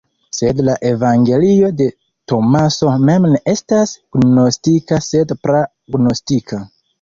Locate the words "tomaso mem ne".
2.33-3.43